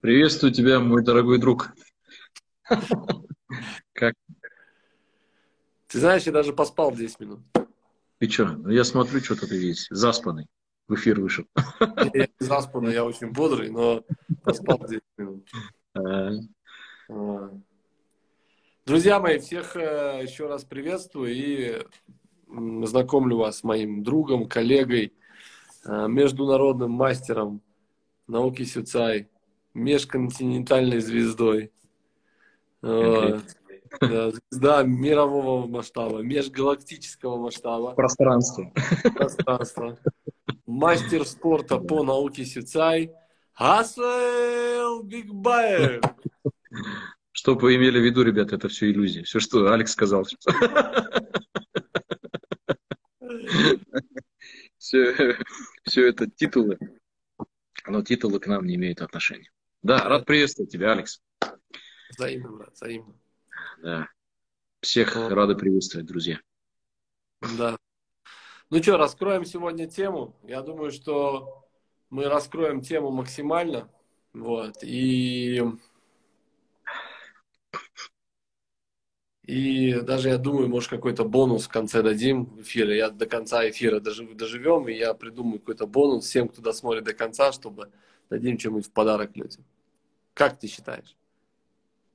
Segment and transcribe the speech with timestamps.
[0.00, 1.72] Приветствую тебя, мой дорогой друг.
[3.92, 4.14] Как?
[5.88, 7.40] Ты знаешь, я даже поспал 10 минут.
[8.18, 8.46] Ты что?
[8.46, 10.46] Ну, я смотрю, что-то ты весь заспанный.
[10.86, 11.46] В эфир вышел.
[11.80, 14.04] Я не заспанный, я очень бодрый, но
[14.44, 15.48] поспал 10 минут.
[15.94, 17.50] А.
[18.86, 21.82] Друзья мои, всех э, еще раз приветствую и
[22.86, 25.12] знакомлю вас с моим другом, коллегой,
[25.84, 27.62] э, международным мастером
[28.28, 29.28] науки Сюцай,
[29.78, 31.72] межконтинентальной звездой.
[32.82, 33.42] Okay.
[34.00, 37.94] Да, звезда мирового масштаба, межгалактического масштаба.
[37.94, 38.72] Пространство.
[39.14, 39.98] Пространство.
[40.66, 43.12] Мастер спорта по науке Сюцай
[43.54, 46.02] Асвел Бигбаев.
[47.32, 49.22] Что вы имели в виду, ребята, это все иллюзия.
[49.22, 50.26] Все, что Алекс сказал.
[54.76, 55.36] Все,
[55.84, 56.78] все это титулы,
[57.86, 59.50] но титулы к нам не имеют отношения.
[59.82, 61.22] Да, рад приветствовать тебя, Алекс.
[62.10, 63.14] Взаимно, брат, взаимно.
[63.82, 64.08] Да.
[64.80, 65.32] Всех вот.
[65.32, 66.40] рады приветствовать, друзья.
[67.56, 67.76] Да.
[68.70, 70.36] Ну что, раскроем сегодня тему.
[70.42, 71.68] Я думаю, что
[72.10, 73.88] мы раскроем тему максимально.
[74.32, 74.82] Вот.
[74.82, 75.62] И
[79.48, 82.98] И даже, я думаю, может, какой-то бонус в конце дадим в эфире.
[82.98, 87.14] Я до конца эфира дожив, доживем, и я придумаю какой-то бонус всем, кто досмотрит до
[87.14, 87.90] конца, чтобы
[88.30, 89.64] дадим чем-нибудь в подарок людям.
[90.34, 91.16] Как ты считаешь?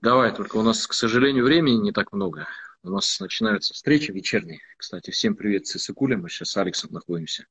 [0.02, 2.47] Давай, только у нас, к сожалению, времени не так много.
[2.83, 4.59] У нас начинаются встречи вечерние.
[4.78, 6.17] Кстати, всем привет с.
[6.17, 7.45] Мы сейчас с Алексом находимся.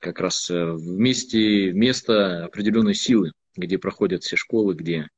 [0.00, 5.08] Как раз э, вместе, место определенной силы, где проходят все школы, где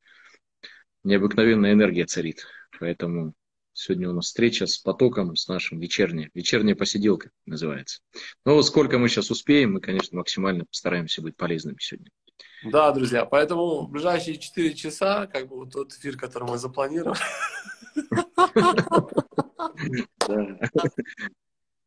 [1.05, 2.47] необыкновенная энергия царит.
[2.79, 3.35] Поэтому
[3.83, 6.31] Сегодня у нас встреча с потоком, с нашим вечерняя.
[6.35, 8.03] Вечерняя посиделка называется.
[8.45, 12.11] Но вот сколько мы сейчас успеем, мы, конечно, максимально постараемся быть полезными сегодня.
[12.63, 17.17] Да, друзья, поэтому в ближайшие 4 часа, как бы вот тот эфир, который мы запланировали.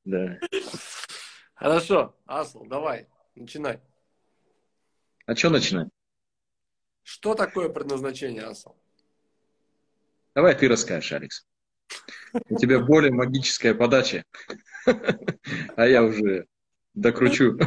[0.03, 0.39] Да.
[1.53, 3.79] Хорошо, Асл, давай, начинай.
[5.27, 5.89] А что начинать?
[7.03, 8.71] Что такое предназначение, Асл?
[10.33, 11.45] Давай ты расскажешь, Алекс.
[12.49, 14.23] У тебя более магическая подача,
[14.85, 16.47] а я уже
[16.93, 17.57] докручу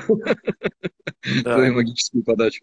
[1.42, 2.62] твою магическую подачу.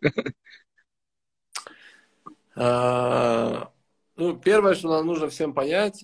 [2.56, 3.72] А,
[4.16, 6.04] ну, первое, что нам нужно всем понять,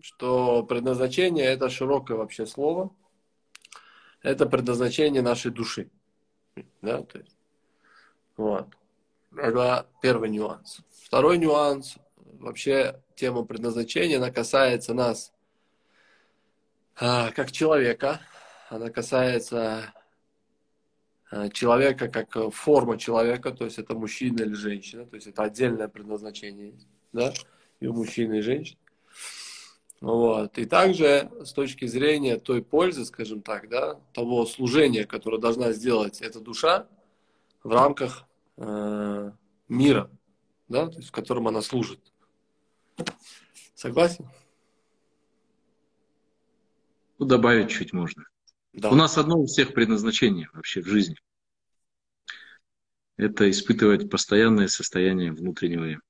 [0.00, 2.94] что предназначение это широкое вообще слово.
[4.22, 5.90] Это предназначение нашей души.
[6.82, 7.36] Да, то есть,
[8.36, 8.68] вот.
[9.36, 10.80] Это первый нюанс.
[11.04, 11.96] Второй нюанс
[12.40, 15.32] вообще тема предназначения, она касается нас
[16.96, 18.20] а, как человека,
[18.68, 19.92] она касается
[21.30, 25.88] а, человека как форма человека, то есть это мужчина или женщина, то есть это отдельное
[25.88, 26.74] предназначение,
[27.12, 27.32] да,
[27.80, 28.78] и у мужчины, и женщины.
[30.04, 30.58] Вот.
[30.58, 36.20] И также с точки зрения той пользы, скажем так, да, того служения, которое должна сделать
[36.20, 36.86] эта душа
[37.62, 38.26] в рамках
[38.58, 39.32] э,
[39.68, 40.10] мира,
[40.68, 42.00] да, то есть в котором она служит.
[43.74, 44.28] Согласен?
[47.18, 48.24] Ну, добавить чуть можно.
[48.72, 48.90] Да.
[48.90, 51.16] У нас одно у всех предназначение вообще в жизни.
[53.16, 56.00] Это испытывать постоянное состояние внутреннего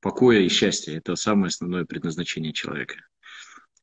[0.00, 0.96] покоя и счастья.
[0.96, 2.96] Это самое основное предназначение человека.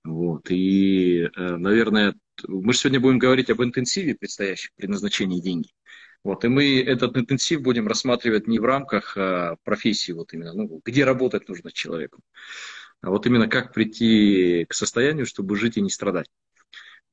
[0.04, 0.50] Вот.
[0.50, 2.16] И, э, наверное,
[2.48, 5.70] мы же сегодня будем говорить об интенсиве предстоящих предназначений деньги.
[6.24, 10.82] Вот, и мы этот интенсив будем рассматривать не в рамках а, профессии, вот именно, ну,
[10.86, 12.22] где работать нужно человеку,
[13.02, 16.28] а вот именно как прийти к состоянию, чтобы жить и не страдать.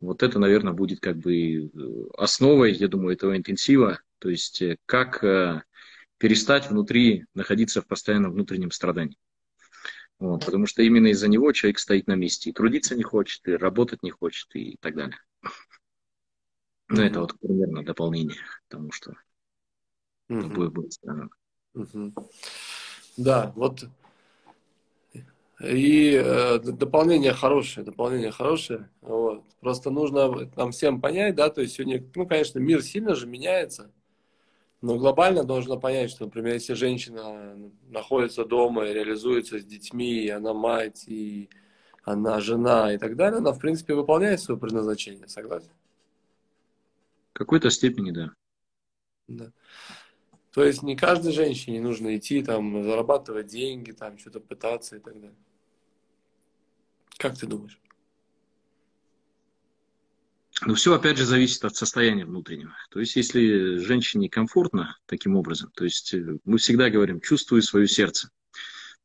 [0.01, 1.69] Вот это, наверное, будет как бы э,
[2.17, 5.63] основой, я думаю, этого интенсива, то есть э, как э,
[6.17, 9.19] перестать внутри находиться в постоянном внутреннем страдании.
[10.19, 13.57] Вот, потому что именно из-за него человек стоит на месте, и трудиться не хочет, и
[13.57, 15.19] работать не хочет, и так далее.
[16.91, 19.13] Ну, это вот примерно дополнение к тому, что
[20.29, 20.55] mm-hmm.
[20.55, 20.93] будет, будет
[21.75, 22.29] mm-hmm.
[23.17, 23.85] Да, вот
[25.63, 28.89] и э, дополнение хорошее, дополнение хорошее.
[29.03, 29.45] Вот.
[29.61, 33.93] Просто нужно нам всем понять, да, то есть сегодня, ну, конечно, мир сильно же меняется,
[34.81, 37.57] но глобально нужно понять, что, например, если женщина
[37.89, 41.51] находится дома и реализуется с детьми, и она мать, и
[42.05, 45.71] она жена и так далее, она, в принципе, выполняет свое предназначение, согласен?
[47.41, 48.35] Какой-то степени, да.
[49.27, 49.51] Да.
[50.53, 55.15] То есть не каждой женщине нужно идти там зарабатывать деньги, там что-то пытаться и так
[55.15, 55.39] далее.
[57.17, 57.81] Как ты думаешь?
[60.67, 62.77] Но все, опять же, зависит от состояния внутреннего.
[62.91, 67.89] То есть, если женщине комфортно таким образом, то есть э, мы всегда говорим, чувствую свое
[67.89, 68.29] сердце.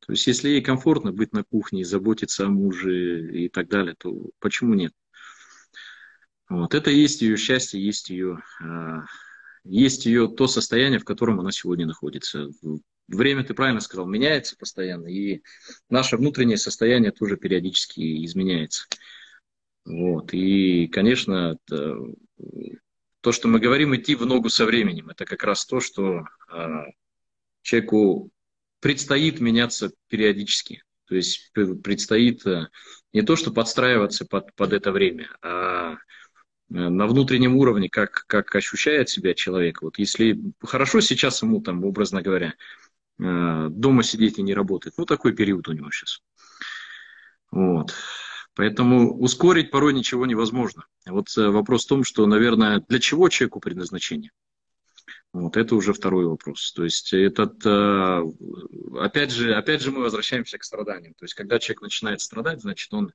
[0.06, 4.14] То есть, если ей комфортно быть на кухне, заботиться о муже и так далее, то
[4.40, 4.92] почему нет?
[6.50, 6.74] Вот.
[6.75, 9.03] Это есть ее счастье, есть ее, а,
[9.63, 12.50] есть ее то состояние, в котором она сегодня находится.
[13.07, 15.42] Время, ты правильно сказал, меняется постоянно, и
[15.89, 18.86] наше внутреннее состояние тоже периодически изменяется.
[19.86, 20.33] Вот.
[20.33, 21.57] И, конечно,
[23.21, 26.86] то, что мы говорим, идти в ногу со временем, это как раз то, что а,
[27.63, 28.30] человеку
[28.80, 30.83] предстоит меняться периодически.
[31.07, 32.69] То есть предстоит а,
[33.13, 35.98] не то, что подстраиваться под, под это время, а
[36.69, 39.81] на внутреннем уровне, как, как ощущает себя человек.
[39.81, 42.56] Вот если хорошо сейчас ему, там, образно говоря,
[43.19, 46.21] э, дома сидеть и не работать, ну, такой период у него сейчас.
[47.51, 47.94] Вот.
[48.56, 50.85] Поэтому ускорить порой ничего невозможно.
[51.06, 54.31] Вот э, вопрос в том, что, наверное, для чего человеку предназначение?
[55.33, 56.71] Вот это уже второй вопрос.
[56.73, 58.23] То есть этот, э,
[58.97, 61.13] опять же, опять же мы возвращаемся к страданиям.
[61.13, 63.12] То есть когда человек начинает страдать, значит он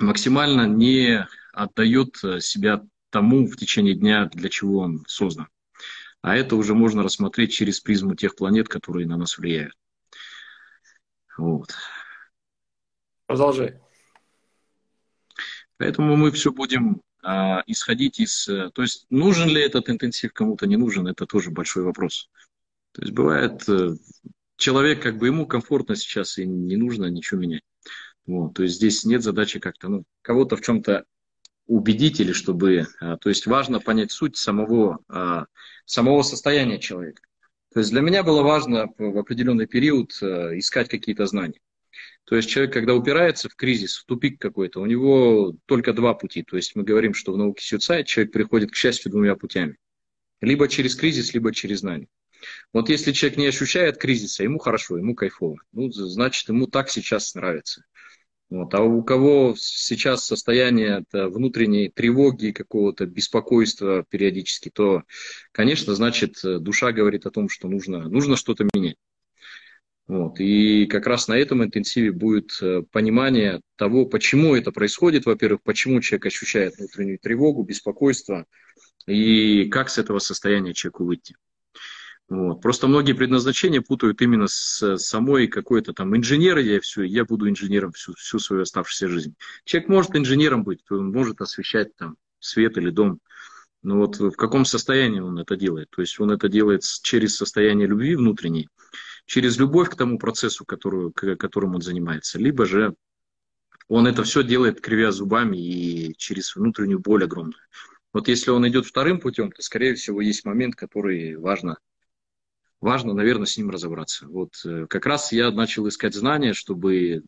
[0.00, 1.26] максимально не
[1.58, 5.48] отдает э, себя тому в течение дня, для чего он создан.
[6.20, 9.74] А это уже можно рассмотреть через призму тех планет, которые на нас влияют.
[11.36, 11.74] Вот.
[13.26, 13.80] Продолжай.
[15.76, 18.48] Поэтому мы все будем а, исходить из...
[18.48, 22.30] Э, то есть нужен ли этот интенсив кому-то, не нужен, это тоже большой вопрос.
[22.92, 23.94] То есть бывает, э,
[24.56, 27.62] человек как бы ему комфортно сейчас и не нужно ничего менять.
[28.26, 31.04] Вот, то есть здесь нет задачи как-то ну, кого-то в чем-то
[31.68, 32.86] убедить или чтобы...
[32.98, 35.46] А, то есть важно понять суть самого, а,
[35.84, 37.22] самого состояния человека.
[37.72, 41.60] То есть для меня было важно в определенный период а, искать какие-то знания.
[42.24, 46.42] То есть человек, когда упирается в кризис, в тупик какой-то, у него только два пути.
[46.42, 49.76] То есть мы говорим, что в науке Сюцайт человек приходит к счастью двумя путями.
[50.40, 52.08] Либо через кризис, либо через знание.
[52.72, 55.58] Вот если человек не ощущает кризиса, ему хорошо, ему кайфово.
[55.72, 57.84] Ну, значит, ему так сейчас нравится.
[58.50, 58.72] Вот.
[58.74, 65.02] А у кого сейчас состояние внутренней тревоги, какого-то беспокойства периодически, то,
[65.52, 68.96] конечно, значит, душа говорит о том, что нужно, нужно что-то менять.
[70.08, 70.40] Вот.
[70.40, 76.00] И как раз на этом интенсиве будет э, понимание того, почему это происходит, во-первых, почему
[76.00, 78.46] человек ощущает внутреннюю тревогу, беспокойство,
[79.06, 81.36] и как с этого состояния человеку выйти.
[82.28, 82.60] Вот.
[82.60, 87.92] Просто многие предназначения путают именно с самой какой-то там инженером, я все, я буду инженером
[87.92, 89.34] всю, всю свою оставшуюся жизнь.
[89.64, 93.20] Человек может инженером быть, он может освещать там свет или дом,
[93.82, 95.88] но вот в каком состоянии он это делает?
[95.90, 98.68] То есть он это делает через состояние любви внутренней,
[99.24, 102.94] через любовь к тому процессу, которую, которым он занимается, либо же
[103.88, 107.56] он это все делает, кривя зубами и через внутреннюю боль огромную.
[108.12, 111.78] Вот если он идет вторым путем, то, скорее всего, есть момент, который важно
[112.80, 114.26] важно, наверное, с ним разобраться.
[114.26, 117.20] Вот э, как раз я начал искать знания, чтобы э,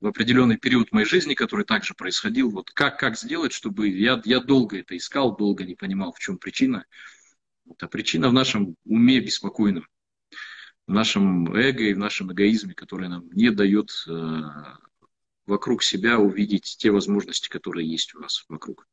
[0.00, 4.40] в определенный период моей жизни, который также происходил, вот как, как сделать, чтобы я, я
[4.40, 6.84] долго это искал, долго не понимал, в чем причина.
[7.64, 9.86] Вот, а причина в нашем уме беспокойном,
[10.86, 14.40] в нашем эго и в нашем эгоизме, который нам не дает э,
[15.46, 18.86] вокруг себя увидеть те возможности, которые есть у нас вокруг.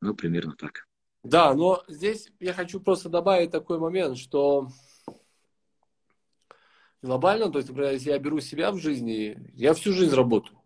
[0.00, 0.87] Ну, примерно так.
[1.22, 4.68] Да, но здесь я хочу просто добавить такой момент, что
[7.02, 10.58] глобально, то есть, например, если я беру себя в жизни, я всю жизнь работаю.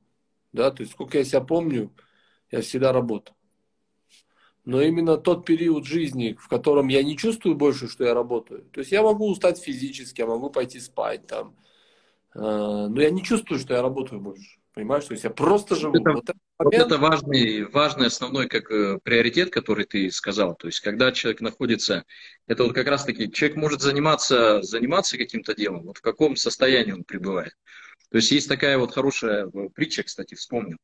[0.52, 1.92] Да, то есть сколько я себя помню,
[2.50, 3.37] я всегда работаю.
[4.64, 8.64] Но именно тот период жизни, в котором я не чувствую больше, что я работаю.
[8.73, 11.56] То есть я могу устать физически, я могу пойти спать там.
[12.35, 14.62] Э, но я не чувствую, что я работаю больше.
[14.75, 15.95] Понимаешь, то есть я просто живу.
[15.95, 20.55] Это, вот, вот это важный, важный основной как э, приоритет, который ты сказал.
[20.55, 22.05] То есть когда человек находится,
[22.47, 26.93] это вот как раз таки, человек может заниматься, заниматься каким-то делом, вот в каком состоянии
[26.93, 27.52] он пребывает.
[28.11, 30.79] То есть есть такая вот хорошая э, притча, кстати, вспомнил.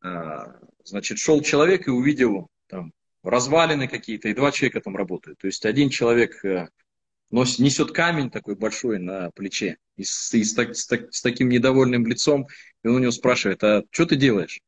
[0.00, 5.38] А, значит, шел человек и увидел там развалины какие-то, и два человека там работают.
[5.38, 6.44] То есть один человек
[7.32, 12.06] носит, несет камень такой большой на плече, и, с, и с, с, с таким недовольным
[12.06, 12.46] лицом,
[12.84, 14.60] и он у него спрашивает, а что ты делаешь?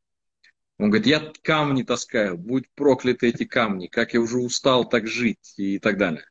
[0.78, 5.54] Он говорит, я камни таскаю, будь прокляты эти камни, как я уже устал так жить
[5.56, 6.24] и так далее.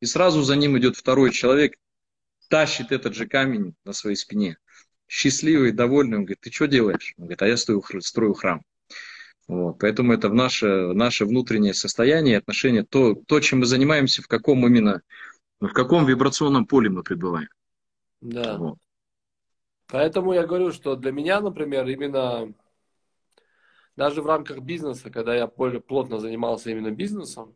[0.00, 1.74] И сразу за ним идет второй человек,
[2.48, 4.58] тащит этот же камень на своей спине.
[5.08, 7.14] Счастливый, довольный, он говорит, ты что делаешь?
[7.16, 8.62] Он говорит, а я строю, строю храм.
[9.46, 14.28] Вот, поэтому это в наше, наше внутреннее состояние, отношение, то, то, чем мы занимаемся, в
[14.28, 15.00] каком именно,
[15.60, 17.48] в каком вибрационном поле мы пребываем.
[18.20, 18.56] Да.
[18.56, 18.78] Вот.
[19.88, 22.52] Поэтому я говорю, что для меня, например, именно
[23.96, 27.54] даже в рамках бизнеса, когда я более плотно занимался именно бизнесом,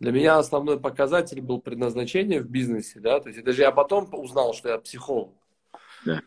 [0.00, 4.08] для меня основной показатель был предназначение в бизнесе, да, то есть это же я потом
[4.12, 5.32] узнал, что я психолог.
[6.04, 6.20] Да.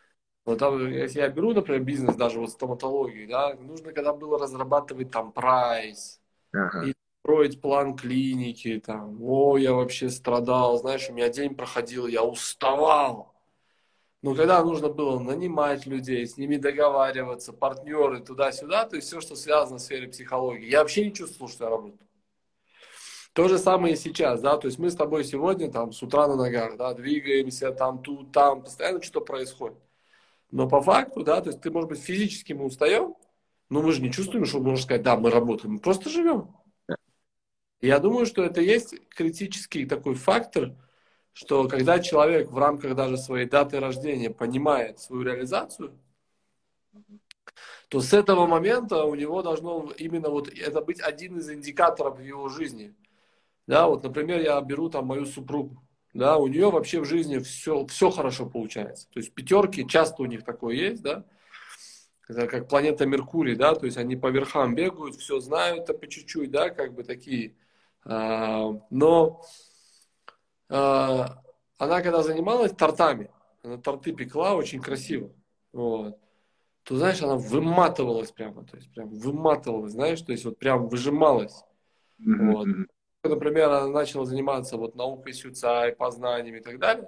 [0.45, 5.11] Вот там, если я беру, например, бизнес, даже вот стоматологию, да, нужно, когда было разрабатывать
[5.11, 6.21] там прайс,
[6.53, 6.85] ага.
[6.85, 6.93] и
[7.25, 13.33] строить план клиники, там, о, я вообще страдал, знаешь, у меня день проходил, я уставал.
[14.21, 19.35] Но когда нужно было нанимать людей, с ними договариваться, партнеры туда-сюда, то есть все, что
[19.35, 22.07] связано с сферой психологии, я вообще не чувствовал, что я работаю.
[23.33, 26.27] То же самое и сейчас, да, то есть мы с тобой сегодня там с утра
[26.27, 29.79] на ногах, да, двигаемся там, тут, там, постоянно что происходит.
[30.51, 33.15] Но по факту, да, то есть ты, может быть, физически мы устаем,
[33.71, 36.55] но мы же не чувствуем, что можно сказать, да, мы работаем, мы просто живем.
[37.81, 40.73] Я думаю, что это есть критический такой фактор,
[41.33, 45.97] что когда человек в рамках даже своей даты рождения понимает свою реализацию,
[47.89, 52.21] то с этого момента у него должно именно вот это быть один из индикаторов в
[52.21, 52.95] его жизни.
[53.67, 57.85] Да, вот, например, я беру там мою супругу да, у нее вообще в жизни все,
[57.87, 59.07] все хорошо получается.
[59.11, 61.25] То есть пятерки, часто у них такое есть, да,
[62.29, 66.07] это как планета Меркурий, да, то есть они по верхам бегают, все знают, а по
[66.07, 67.53] чуть-чуть, да, как бы такие.
[68.05, 69.41] А, но
[70.69, 71.41] а,
[71.77, 73.31] она когда занималась тортами,
[73.63, 75.31] она торты пекла очень красиво,
[75.73, 76.17] вот,
[76.83, 81.63] то, знаешь, она выматывалась прямо, то есть прям выматывалась, знаешь, то есть вот прям выжималась.
[82.19, 82.51] Mm-hmm.
[82.51, 82.67] Вот
[83.29, 87.07] например, она начала заниматься вот наукой Сюцай, познаниями и так далее,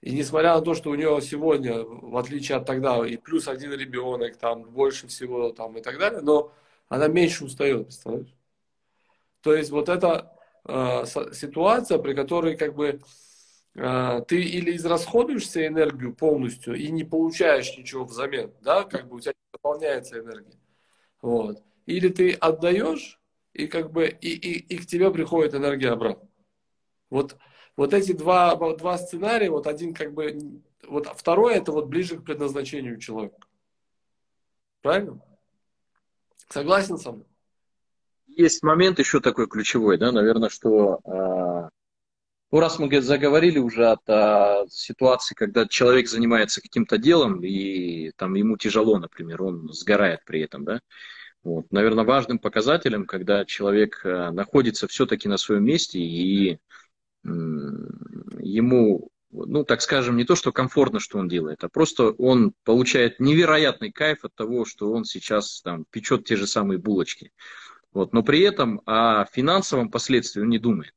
[0.00, 3.72] и несмотря на то, что у нее сегодня, в отличие от тогда, и плюс один
[3.72, 6.52] ребенок, там, больше всего, там, и так далее, но
[6.88, 8.34] она меньше устает, представляешь?
[9.42, 10.32] То есть вот эта
[10.66, 13.00] э, ситуация, при которой как бы
[13.74, 19.16] э, ты или израсходуешь себе энергию полностью и не получаешь ничего взамен, да, как бы
[19.16, 20.58] у тебя не дополняется энергия,
[21.20, 23.20] вот, или ты отдаешь,
[23.52, 26.28] и как бы и, и, и к тебе приходит энергия обратно.
[27.10, 27.36] Вот,
[27.76, 32.24] вот эти два, два сценария, вот один как бы, вот второй это вот ближе к
[32.24, 33.38] предназначению человека.
[34.80, 35.20] Правильно?
[36.48, 37.26] Согласен со мной?
[38.36, 41.68] Есть момент еще такой ключевой, да, наверное, что э,
[42.50, 48.34] ну, раз мы заговорили уже от э, ситуации, когда человек занимается каким-то делом, и там
[48.34, 50.80] ему тяжело, например, он сгорает при этом, да,
[51.42, 51.66] вот.
[51.72, 56.58] Наверное, важным показателем, когда человек э, находится все-таки на своем месте и
[57.24, 63.20] ему, ну, так скажем, не то, что комфортно, что он делает, а просто он получает
[63.20, 67.30] невероятный кайф от того, что он сейчас там печет те же самые булочки.
[67.92, 68.12] Вот.
[68.12, 70.94] Но при этом о финансовом последствии он не думает.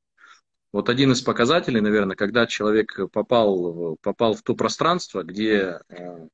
[0.72, 6.28] Вот один из показателей, наверное, когда человек попал, попал в то пространство, где, э,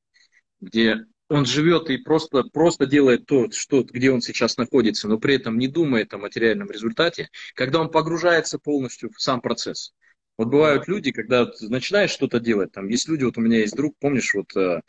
[0.60, 5.36] где он живет и просто, просто делает то, что, где он сейчас находится, но при
[5.36, 9.94] этом не думает о материальном результате, когда он погружается полностью в сам процесс.
[10.38, 13.96] Вот бывают люди, когда начинаешь что-то делать, там есть люди, вот у меня есть друг,
[14.00, 14.82] помнишь, вот э,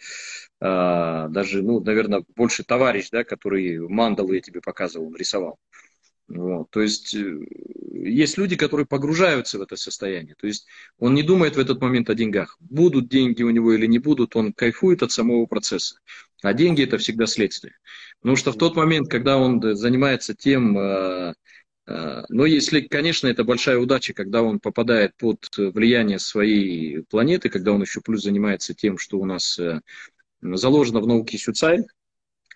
[0.60, 5.58] э, даже, ну, наверное, больше товарищ, да, который мандалы я тебе показывал, он рисовал.
[6.28, 6.70] Вот.
[6.70, 7.40] То есть э,
[7.90, 10.34] есть люди, которые погружаются в это состояние.
[10.36, 10.66] То есть
[10.98, 12.56] он не думает в этот момент о деньгах.
[12.60, 15.96] Будут деньги у него или не будут, он кайфует от самого процесса.
[16.42, 17.74] А деньги это всегда следствие.
[18.20, 21.34] Потому что в тот момент, когда он занимается тем, э,
[21.86, 27.82] но если, конечно, это большая удача, когда он попадает под влияние своей планеты, когда он
[27.82, 29.58] еще плюс занимается тем, что у нас
[30.40, 31.84] заложено в науке Сюцай,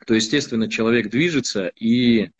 [0.06, 2.30] то, естественно, человек движется и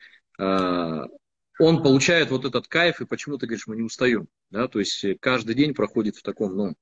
[1.58, 5.04] он получает вот этот кайф, и почему ты говоришь, мы не устаем, да, то есть
[5.04, 6.74] э, каждый день проходит в таком, ну,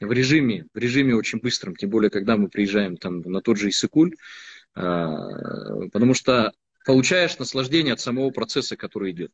[0.00, 3.68] в режиме, в режиме очень быстром, тем более, когда мы приезжаем там на тот же
[3.68, 4.16] Иссыкуль,
[4.74, 6.52] а, потому что
[6.84, 9.32] получаешь наслаждение от самого процесса, который идет.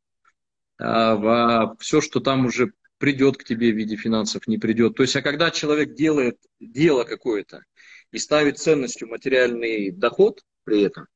[0.80, 4.96] А все, что там уже придет к тебе в виде финансов, не придет.
[4.96, 7.62] То есть, а когда человек делает дело какое-то
[8.12, 11.06] и ставит ценностью материальный доход при этом,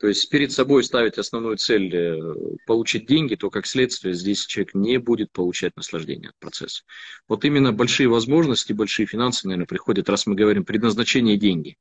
[0.00, 2.34] то есть перед собой ставить основную цель э,
[2.66, 6.84] получить деньги, то как следствие здесь человек не будет получать наслаждение от процесса.
[7.28, 11.76] Вот именно большие возможности, большие финансы, наверное, приходят, раз мы говорим предназначение деньги.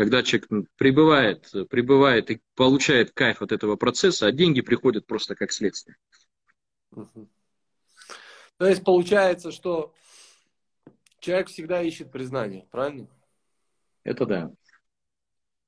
[0.00, 5.52] Когда человек прибывает, прибывает и получает кайф от этого процесса, а деньги приходят просто как
[5.52, 5.98] следствие.
[8.56, 9.92] То есть получается, что
[11.18, 13.08] человек всегда ищет признание, правильно?
[14.02, 14.50] Это да.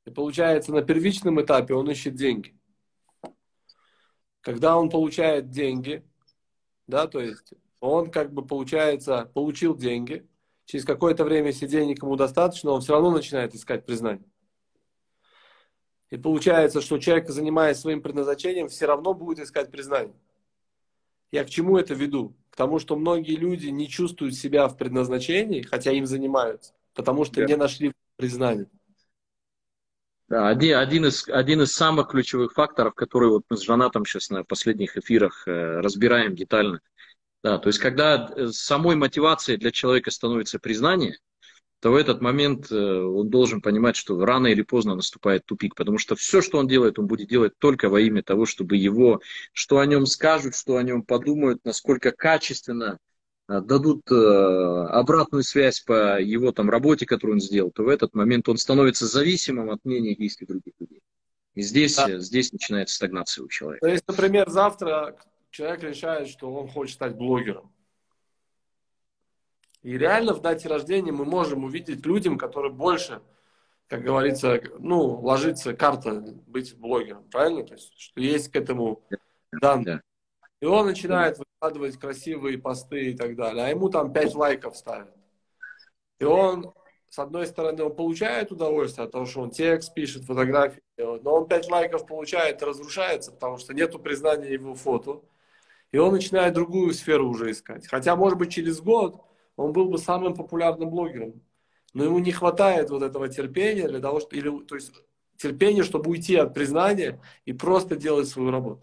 [0.06, 2.58] И получается, на первичном этапе он ищет деньги.
[4.40, 6.02] Когда он получает деньги,
[6.86, 10.26] да, то есть он как бы получается, получил деньги,
[10.73, 14.25] через какое-то время, если денег ему достаточно, он все равно начинает искать признание.
[16.09, 20.14] И получается, что человек, занимаясь своим предназначением, все равно будет искать признание.
[21.31, 22.35] Я к чему это веду?
[22.49, 27.43] К тому, что многие люди не чувствуют себя в предназначении, хотя им занимаются, потому что
[27.43, 27.45] да.
[27.45, 28.71] не нашли признание.
[30.29, 34.31] Да, один, один, из, один из самых ключевых факторов, который вот мы с Жанатом сейчас
[34.31, 36.81] на последних эфирах э, разбираем детально.
[37.42, 41.18] Да, то есть, когда э, самой мотивацией для человека становится признание,
[41.80, 45.99] то в этот момент э, он должен понимать, что рано или поздно наступает тупик, потому
[45.99, 49.20] что все, что он делает, он будет делать только во имя того, чтобы его,
[49.52, 52.99] что о нем скажут, что о нем подумают, насколько качественно
[53.49, 58.49] э, дадут обратную связь по его там работе, которую он сделал, то в этот момент
[58.49, 61.00] он становится зависимым от мнения и действий других людей.
[61.54, 62.18] И здесь, да.
[62.20, 63.84] здесь начинается стагнация у человека.
[63.84, 65.16] То есть, например, завтра
[65.52, 67.73] человек решает, что он хочет стать блогером.
[69.82, 73.21] И реально в дате рождения мы можем увидеть людям, которые больше,
[73.88, 77.64] как говорится, ну, ложится карта быть блогером, правильно?
[77.64, 79.02] То есть, что есть к этому
[79.61, 80.02] данные.
[80.61, 85.14] И он начинает выкладывать красивые посты и так далее, а ему там 5 лайков ставят.
[86.21, 86.73] И он,
[87.09, 91.35] с одной стороны, он получает удовольствие от того, что он текст пишет, фотографии делает, но
[91.35, 95.21] он 5 лайков получает и разрушается, потому что нету признания его фото.
[95.92, 97.87] И он начинает другую сферу уже искать.
[97.87, 99.22] Хотя, может быть, через год
[99.56, 101.42] он был бы самым популярным блогером.
[101.92, 104.92] Но ему не хватает вот этого терпения для того, что, или, то есть
[105.37, 108.82] терпения, чтобы уйти от признания и просто делать свою работу.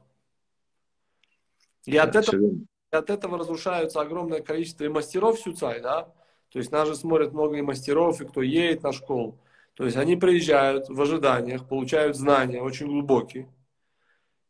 [1.85, 2.51] И от, этого,
[2.91, 6.13] и от этого разрушаются огромное количество и мастеров Сюцай, да,
[6.49, 9.39] то есть нас же смотрят много и мастеров, и кто едет на школу.
[9.75, 13.47] То есть они приезжают в ожиданиях, получают знания очень глубокие.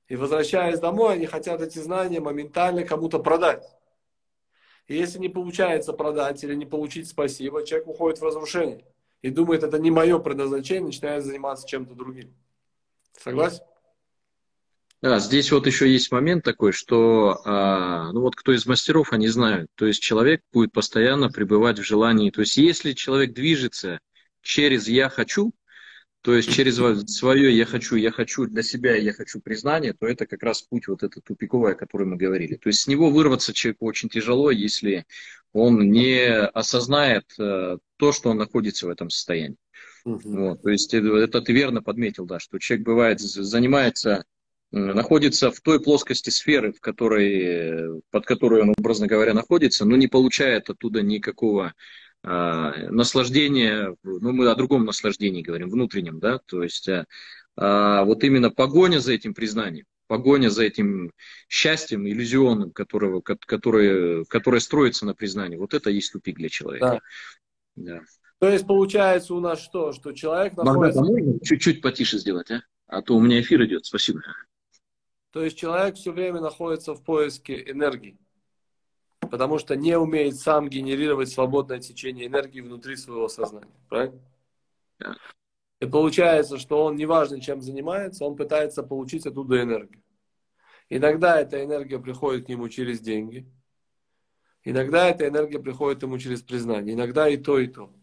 [0.10, 3.64] И возвращаясь домой, они хотят эти знания моментально кому-то продать.
[4.88, 8.84] И если не получается продать или не получить спасибо, человек уходит в разрушение
[9.22, 12.34] и думает, это не мое предназначение, начинает заниматься чем-то другим.
[13.18, 13.64] Согласен?
[15.02, 19.28] Да, здесь вот еще есть момент такой, что, а, ну вот кто из мастеров, они
[19.28, 24.00] знают, то есть человек будет постоянно пребывать в желании, то есть если человек движется
[24.42, 25.54] через «я хочу»,
[26.22, 26.76] то есть через
[27.16, 30.88] свое «я хочу», «я хочу для себя», «я хочу признание», то это как раз путь
[30.88, 32.56] вот этот тупиковый, о котором мы говорили.
[32.56, 35.06] То есть с него вырваться человеку очень тяжело, если
[35.54, 39.58] он не осознает э, то, что он находится в этом состоянии.
[40.04, 40.20] Угу.
[40.24, 44.26] Вот, то есть это, ты верно подметил, да, что человек бывает, занимается,
[44.72, 50.08] находится в той плоскости сферы, в которой, под которой он, образно говоря, находится, но не
[50.08, 51.74] получает оттуда никакого
[52.24, 57.06] наслаждение, ну мы о другом наслаждении говорим, внутреннем, да, то есть а,
[57.56, 61.12] а, вот именно погоня за этим признанием, погоня за этим
[61.48, 67.02] счастьем иллюзионным, которого, которое, которое строится на признании, вот это есть тупик для человека.
[67.76, 68.00] Да.
[68.00, 68.02] Да.
[68.40, 71.02] То есть получается у нас что, что человек находится...
[71.02, 72.64] Можно чуть-чуть потише сделать, а?
[72.88, 74.22] А то у меня эфир идет, спасибо.
[75.32, 78.18] То есть человек все время находится в поиске энергии
[79.30, 83.74] потому что не умеет сам генерировать свободное течение энергии внутри своего сознания.
[83.88, 84.20] Правильно?
[85.00, 85.16] Да.
[85.80, 90.04] И получается, что он, неважно чем занимается, он пытается получить оттуда энергию.
[90.90, 93.46] Иногда эта энергия приходит к нему через деньги.
[94.64, 96.96] Иногда эта энергия приходит ему через признание.
[96.96, 97.94] Иногда и то, и то.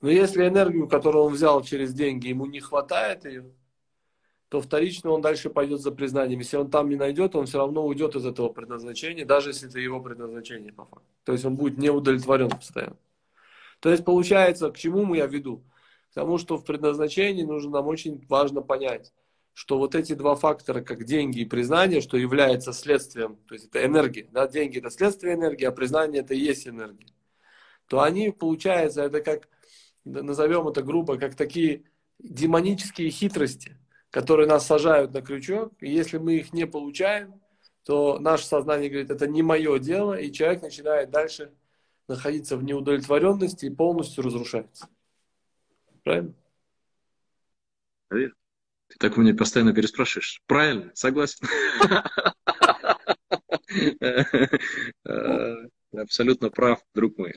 [0.00, 3.54] Но если энергию, которую он взял через деньги, ему не хватает ее,
[4.50, 6.40] то вторично он дальше пойдет за признанием.
[6.40, 9.78] Если он там не найдет, он все равно уйдет из этого предназначения, даже если это
[9.78, 11.06] его предназначение по факту.
[11.24, 12.96] То есть он будет не удовлетворен постоянно.
[13.78, 15.62] То есть получается, к чему я веду?
[16.10, 19.12] К тому, что в предназначении нужно нам очень важно понять,
[19.54, 23.86] что вот эти два фактора, как деньги и признание, что является следствием, то есть это
[23.86, 27.06] энергия, да, деньги это следствие энергии, а признание это и есть энергия,
[27.86, 29.48] то они, получается, это как,
[30.04, 31.84] назовем это грубо, как такие
[32.18, 33.76] демонические хитрости,
[34.10, 37.40] которые нас сажают на крючок, и если мы их не получаем,
[37.84, 41.52] то наше сознание говорит, это не мое дело, и человек начинает дальше
[42.08, 44.88] находиться в неудовлетворенности и полностью разрушается.
[46.02, 46.34] Правильно?
[48.08, 50.42] Ты так у меня постоянно переспрашиваешь.
[50.46, 51.46] Правильно, согласен.
[55.96, 57.34] Абсолютно прав, друг мой.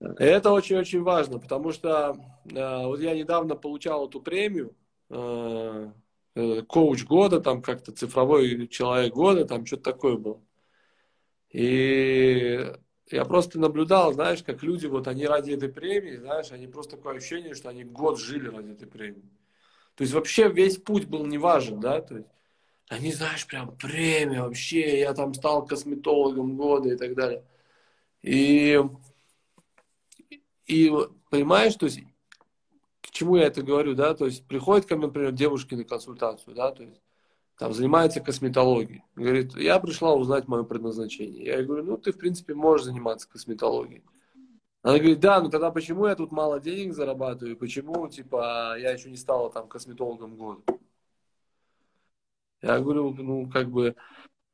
[0.00, 2.16] Это очень-очень важно, потому что
[2.50, 4.76] э, вот я недавно получал эту премию
[5.14, 5.92] Э,
[6.34, 10.42] э, коуч года, там как-то цифровой человек года, там что-то такое было.
[11.50, 12.72] И
[13.12, 17.18] я просто наблюдал, знаешь, как люди, вот они ради этой премии, знаешь, они просто такое
[17.18, 19.30] ощущение, что они год жили ради этой премии.
[19.94, 22.28] То есть вообще весь путь был не важен, да, то есть
[22.88, 27.44] они, знаешь, прям премия вообще, я там стал косметологом года и так далее.
[28.22, 28.82] И,
[30.66, 30.92] и
[31.30, 32.00] понимаешь, то есть
[33.14, 36.72] чему я это говорю, да, то есть приходит ко мне, например, девушки на консультацию, да,
[36.72, 37.00] то есть
[37.56, 39.04] там занимается косметологией.
[39.14, 41.44] Говорит, я пришла узнать мое предназначение.
[41.44, 44.02] Я говорю, ну ты в принципе можешь заниматься косметологией.
[44.82, 49.08] Она говорит, да, ну тогда почему я тут мало денег зарабатываю, почему, типа, я еще
[49.08, 50.62] не стала там косметологом года?
[52.60, 53.94] Я говорю, ну, как бы,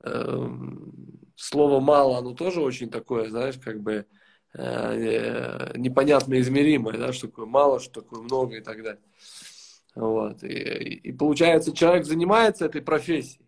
[0.05, 0.49] э,
[1.35, 4.07] слово мало, оно тоже очень такое, знаешь, как бы,
[4.55, 9.03] непонятно измеримое, да, что такое мало, что такое много и так далее.
[9.95, 10.43] Вот.
[10.43, 13.47] И, и получается, человек занимается этой профессией.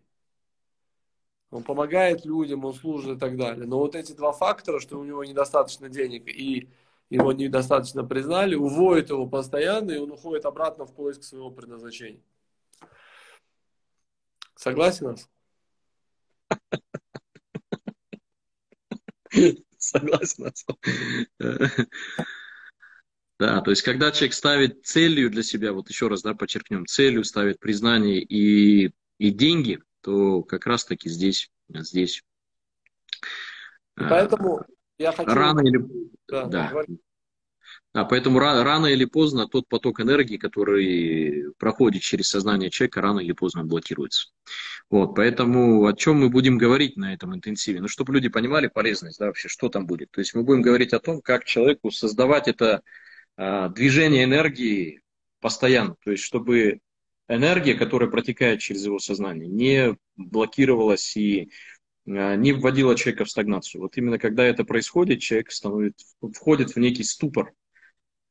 [1.51, 3.65] Он помогает людям, он служит и так далее.
[3.65, 6.69] Но вот эти два фактора, что у него недостаточно денег и
[7.09, 12.21] его недостаточно признали, уводят его постоянно, и он уходит обратно в поиск своего предназначения.
[14.55, 15.29] Согласен нас?
[19.83, 20.51] Согласен.
[23.39, 27.23] Да, то есть когда человек ставит целью для себя, вот еще раз да, подчеркнем, целью
[27.23, 32.23] ставит признание и, и деньги, то как раз таки здесь, здесь.
[33.97, 34.65] И поэтому
[34.97, 35.29] я хочу...
[35.29, 35.83] Рано или...
[36.27, 36.71] Да, да.
[37.93, 43.33] Да, поэтому рано или поздно тот поток энергии, который проходит через сознание человека, рано или
[43.33, 44.29] поздно блокируется.
[44.89, 47.81] Вот, поэтому о чем мы будем говорить на этом интенсиве?
[47.81, 50.09] Ну, чтобы люди понимали полезность, да, вообще, что там будет.
[50.09, 52.81] То есть мы будем говорить о том, как человеку создавать это
[53.37, 55.01] а, движение энергии
[55.39, 55.95] постоянно.
[56.03, 56.79] То есть, чтобы
[57.27, 61.51] энергия, которая протекает через его сознание, не блокировалась и
[62.07, 63.81] а, не вводила человека в стагнацию.
[63.81, 67.53] Вот именно когда это происходит, человек становится, входит в некий ступор.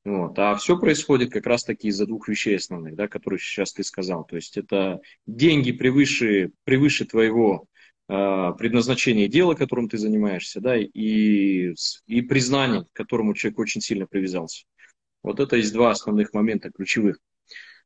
[0.04, 0.36] Вот.
[0.38, 4.24] А все происходит как раз-таки из-за двух вещей основных, да, которые сейчас ты сказал.
[4.24, 7.66] То есть это деньги превыше, превыше твоего
[8.08, 11.74] э, предназначения дела, которым ты занимаешься, да, и,
[12.06, 14.64] и признание, к которому человек очень сильно привязался.
[15.22, 17.18] Вот это есть два основных момента ключевых.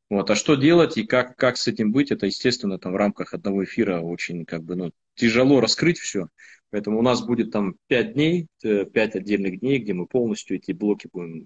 [0.09, 0.29] Вот.
[0.31, 3.63] А что делать и как, как с этим быть, это, естественно, там в рамках одного
[3.63, 6.29] эфира очень как бы, ну, тяжело раскрыть все.
[6.71, 10.71] Поэтому у нас будет там пять дней, э, пять отдельных дней, где мы полностью эти
[10.71, 11.45] блоки будем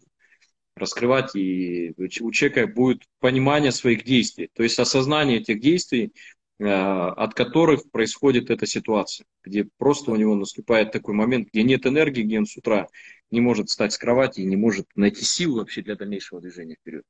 [0.76, 6.14] раскрывать, и у человека будет понимание своих действий, то есть осознание этих действий,
[6.60, 11.86] э, от которых происходит эта ситуация, где просто у него наступает такой момент, где нет
[11.86, 12.88] энергии, где он с утра
[13.32, 17.04] не может встать с кровати и не может найти силу вообще для дальнейшего движения вперед.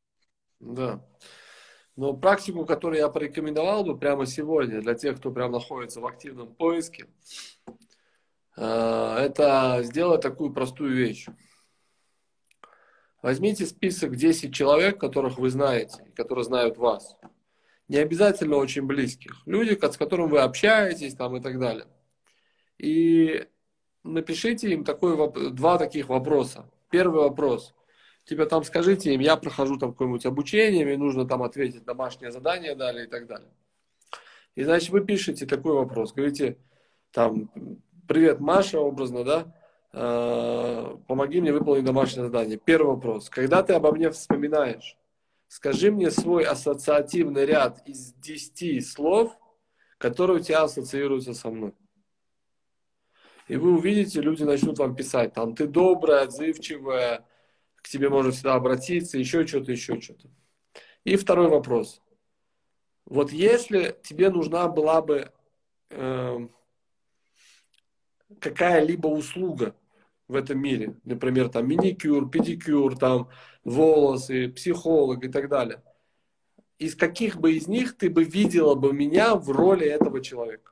[0.59, 1.03] Да.
[1.95, 6.53] Но практику, которую я порекомендовал бы прямо сегодня для тех, кто прям находится в активном
[6.53, 7.07] поиске,
[8.57, 11.27] э, это сделать такую простую вещь.
[13.21, 17.15] Возьмите список 10 человек, которых вы знаете, которые знают вас.
[17.87, 19.41] Не обязательно очень близких.
[19.45, 21.87] Люди, с которыми вы общаетесь там, и так далее.
[22.77, 23.45] И
[24.03, 25.15] напишите им такой,
[25.51, 26.69] два таких вопроса.
[26.89, 27.75] Первый вопрос.
[28.25, 32.75] Типа там скажите им, я прохожу там какое-нибудь обучение, мне нужно там ответить домашнее задание
[32.75, 33.49] далее и так далее.
[34.55, 36.13] И значит вы пишете такой вопрос.
[36.13, 36.57] Говорите
[37.11, 37.49] там,
[38.07, 39.53] привет, Маша, образно, да?
[39.93, 42.57] Э, помоги мне выполнить домашнее задание.
[42.57, 43.29] Первый вопрос.
[43.29, 44.97] Когда ты обо мне вспоминаешь,
[45.47, 49.37] скажи мне свой ассоциативный ряд из 10 слов,
[49.97, 51.73] которые у тебя ассоциируются со мной.
[53.47, 57.25] И вы увидите, люди начнут вам писать, там, ты добрая, отзывчивая,
[57.75, 60.29] к тебе можно всегда обратиться, еще что-то, еще что-то.
[61.03, 62.01] И второй вопрос.
[63.05, 65.33] Вот если тебе нужна была бы
[65.89, 66.47] э,
[68.39, 69.75] какая-либо услуга
[70.31, 70.95] в этом мире.
[71.03, 73.29] Например, там миникюр, педикюр, там
[73.63, 75.83] волосы, психолог и так далее.
[76.79, 80.71] Из каких бы из них ты бы видела бы меня в роли этого человека?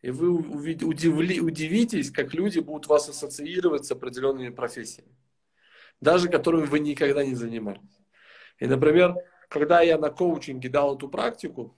[0.00, 5.14] И вы удивли, удивитесь, как люди будут вас ассоциировать с определенными профессиями,
[6.00, 8.00] даже которыми вы никогда не занимались.
[8.58, 9.14] И, например,
[9.48, 11.76] когда я на коучинге дал эту практику,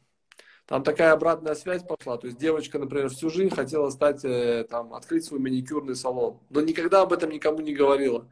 [0.66, 2.16] там такая обратная связь пошла.
[2.16, 6.60] То есть девочка, например, всю жизнь хотела стать, э, там, открыть свой маникюрный салон, но
[6.60, 8.28] никогда об этом никому не говорила.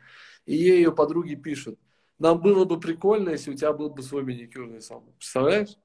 [0.47, 1.79] И ей ее подруги пишут,
[2.19, 5.13] нам было бы прикольно, если у тебя был бы свой маникюрный салон.
[5.19, 5.77] Представляешь?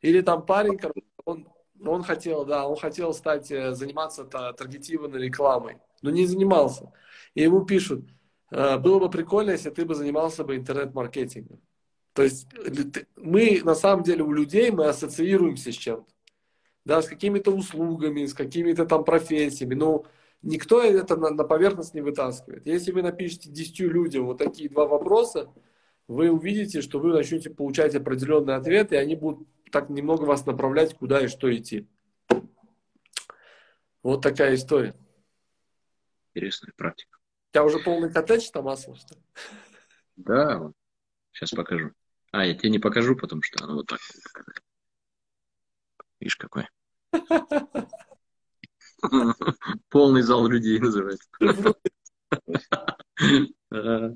[0.00, 0.78] Или там парень,
[1.24, 1.48] он,
[1.84, 6.92] он хотел, да, он хотел стать, э, заниматься таргетированной рекламой, но не занимался.
[7.34, 8.08] И ему пишут,
[8.50, 11.60] «Э, было бы прикольно, если ты бы занимался бы интернет-маркетингом.
[12.16, 12.48] То есть
[13.16, 16.10] мы на самом деле у людей мы ассоциируемся с чем-то.
[16.86, 19.74] Да, с какими-то услугами, с какими-то там профессиями.
[19.74, 20.06] Но
[20.40, 22.64] никто это на, на поверхность не вытаскивает.
[22.64, 25.52] Если вы напишете 10 людям вот такие два вопроса,
[26.08, 30.94] вы увидите, что вы начнете получать определенные ответы, и они будут так немного вас направлять,
[30.94, 31.86] куда и что идти.
[34.02, 34.94] Вот такая история.
[36.34, 37.18] Интересная практика.
[37.18, 38.94] У тебя уже полный коттедж там, что
[40.16, 40.72] Да,
[41.32, 41.92] сейчас покажу.
[42.36, 43.98] А, я тебе не покажу, потому что оно вот так
[46.20, 46.68] Видишь, какой.
[49.88, 51.26] Полный зал людей называется.
[53.70, 54.14] Да.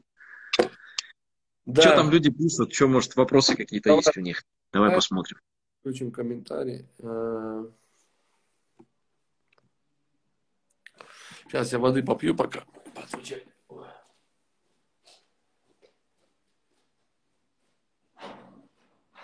[1.83, 2.75] Что там люди пишут?
[2.75, 4.45] Что, может, вопросы какие-то есть у них?
[4.73, 5.39] Давай посмотрим.
[5.79, 6.87] Включим комментарий.
[11.45, 12.65] Сейчас я воды попью пока.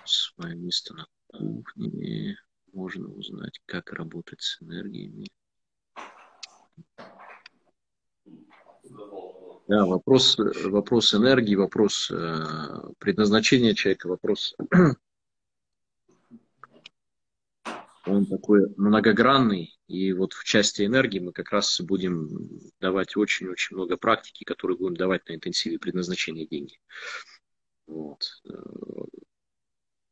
[0.07, 2.39] Свое место на кухне.
[2.73, 5.27] Можно узнать, как работать с энергиями.
[9.69, 14.55] Да, вопрос, вопрос энергии, вопрос э, предназначения человека, вопрос
[18.07, 22.29] он такой многогранный, и вот в части энергии мы как раз будем
[22.81, 26.79] давать очень-очень много практики, которые будем давать на интенсиве предназначения деньги.
[27.87, 28.43] Вот.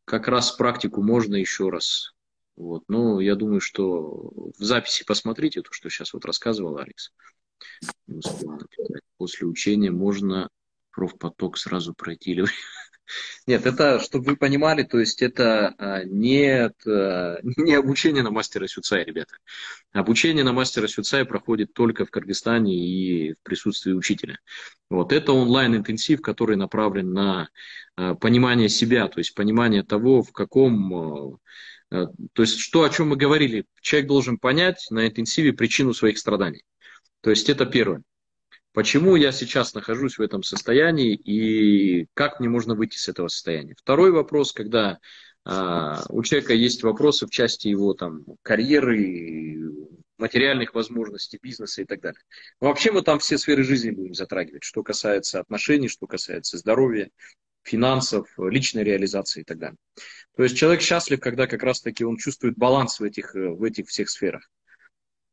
[0.05, 2.15] Как раз практику можно еще раз.
[2.57, 2.85] Вот.
[2.89, 7.13] Но я думаю, что в записи посмотрите то, что сейчас вот рассказывал Алекс.
[9.17, 10.49] После учения можно
[10.91, 12.35] профпоток сразу пройти
[13.47, 16.71] нет, это, чтобы вы понимали, то есть это а, не,
[17.63, 19.37] не обучение на мастера Сюцай, ребята.
[19.93, 24.39] Обучение на мастера Сюцай проходит только в Кыргызстане и в присутствии учителя.
[24.91, 27.49] Вот это онлайн-интенсив, который направлен на
[27.97, 31.39] а, понимание себя, то есть понимание того, в каком...
[31.91, 36.19] А, то есть что, о чем мы говорили, человек должен понять на интенсиве причину своих
[36.19, 36.65] страданий.
[37.21, 38.03] То есть это первое.
[38.75, 43.77] Почему я сейчас нахожусь в этом состоянии и как мне можно выйти с этого состояния?
[43.79, 44.99] Второй вопрос, когда
[45.45, 49.71] а, у человека есть вопросы в части его там, карьеры,
[50.19, 52.21] материальных возможностей, бизнеса и так далее.
[52.59, 57.11] вообще мы там все сферы жизни будем затрагивать, что касается отношений, что касается здоровья,
[57.63, 59.79] финансов, личной реализации и так далее.
[60.37, 64.11] То есть человек счастлив, когда как раз-таки он чувствует баланс в этих, в этих всех
[64.11, 64.51] сферах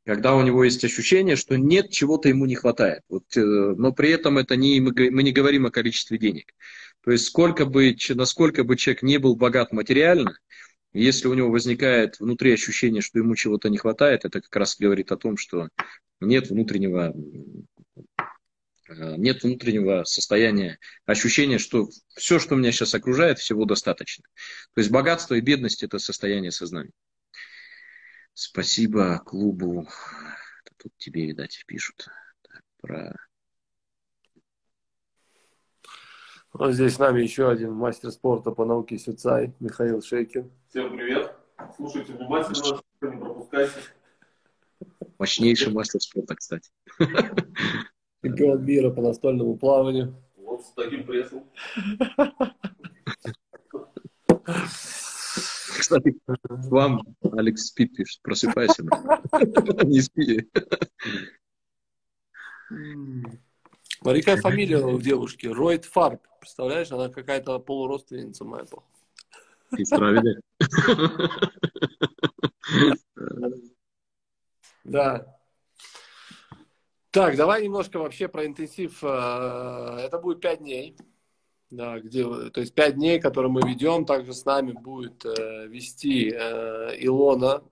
[0.06, 3.04] когда у него есть ощущение, что нет, чего-то ему не хватает.
[3.08, 4.92] Вот, э, но при этом это не, мы,
[5.24, 6.54] не говорим о количестве денег.
[7.04, 10.38] То есть сколько бы, насколько бы человек не был богат материально,
[10.94, 15.12] если у него возникает внутри ощущение, что ему чего-то не хватает, это как раз говорит
[15.12, 15.70] о том, что
[16.20, 17.14] нет внутреннего,
[18.90, 24.26] э, нет внутреннего состояния, ощущения, что все, что меня сейчас окружает, всего достаточно.
[24.74, 26.92] То есть богатство и бедность– это состояние сознания.
[28.34, 29.88] Спасибо клубу.
[30.78, 32.08] Тут тебе, видать, пишут.
[32.42, 33.16] Так, про...
[36.54, 40.52] Вот здесь с нами еще один мастер спорта по науке Сюцай, Михаил Шейкин.
[40.70, 41.34] Всем привет.
[41.76, 43.80] Слушайте внимательно, не пропускайте.
[45.20, 46.72] Мощнейший мастер спорта, кстати.
[48.24, 50.16] Чемпион мира по настольному плаванию.
[50.36, 51.50] Вот с таким прессом.
[55.82, 58.84] Кстати, вам Алекс спит, пишет, просыпайся.
[59.84, 60.48] Не спи.
[64.00, 65.48] Смотри, какая фамилия у девушки.
[65.48, 66.22] Ройд Фарб.
[66.40, 68.66] Представляешь, она какая-то полуродственница моя.
[69.76, 70.38] Сестра, видать.
[74.84, 75.38] Да.
[77.12, 79.04] Так, давай немножко вообще про интенсив.
[79.04, 80.98] Э, это будет пять дней
[81.72, 86.30] да, где, то есть пять дней, которые мы ведем, также с нами будет э, вести
[86.30, 87.64] э, Илона,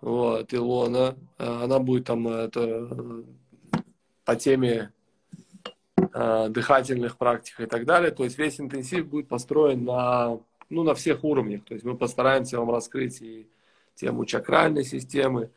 [0.00, 3.24] вот, Илона, э, она будет там э, это,
[4.24, 4.92] по теме
[6.12, 10.94] э, дыхательных практик и так далее, то есть весь интенсив будет построен на, ну, на
[10.94, 13.48] всех уровнях, то есть мы постараемся вам раскрыть и
[13.94, 15.50] тему чакральной системы,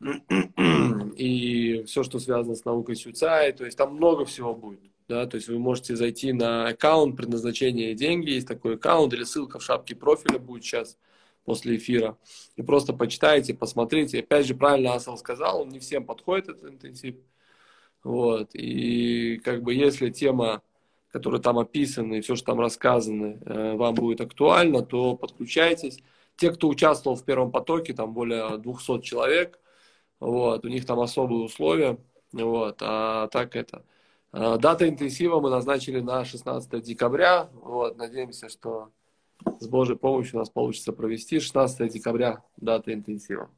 [1.16, 5.36] и все, что связано с наукой Сюцай, то есть там много всего будет да, то
[5.36, 9.94] есть вы можете зайти на аккаунт предназначение деньги, есть такой аккаунт, или ссылка в шапке
[9.94, 10.98] профиля будет сейчас
[11.44, 12.18] после эфира,
[12.56, 14.18] и просто почитайте, посмотрите.
[14.18, 17.16] Опять же, правильно Асал сказал, не всем подходит этот интенсив,
[18.02, 20.62] вот, и как бы если тема,
[21.08, 26.00] которая там описана, и все, что там рассказано, э, вам будет актуально, то подключайтесь.
[26.36, 29.58] Те, кто участвовал в первом потоке, там более 200 человек,
[30.20, 31.98] вот, у них там особые условия,
[32.32, 33.84] вот, а так это–
[34.32, 37.48] дата интенсива мы назначили на 16 декабря.
[37.54, 38.90] Вот, надеемся, что
[39.60, 43.50] с Божьей помощью у нас получится провести 16 декабря дата интенсива.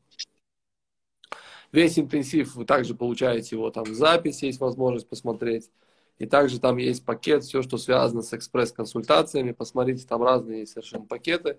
[1.72, 5.70] Весь интенсив вы также получаете его там в записи, есть возможность посмотреть.
[6.18, 9.52] И также там есть пакет, все, что связано с экспресс-консультациями.
[9.52, 11.58] Посмотрите, там разные совершенно пакеты.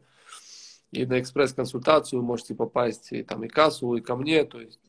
[0.91, 4.43] И на экспресс-консультацию вы можете попасть и там и кассу, и ко мне.
[4.43, 4.79] То есть